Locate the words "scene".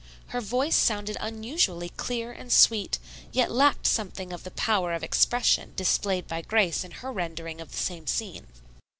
8.07-8.47